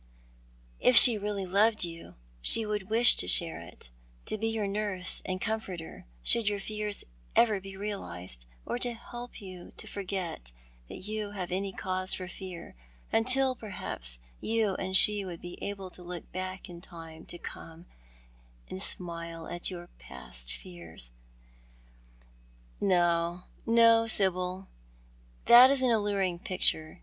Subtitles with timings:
[0.79, 3.91] "If she really loved you she would wish to share it—
[4.25, 7.03] to be your nurse and comforter, should your fears
[7.35, 10.51] ever be realised, or to help you to forget
[10.89, 12.73] that you have any cause for fear—
[13.13, 17.37] until, perhaps, you and she would be able to look back in the time to
[17.37, 17.85] come,
[18.71, 21.11] and smile at your past fears.""
[22.81, 24.67] No, no, Sib}l,
[25.45, 26.99] that is an alluring picture.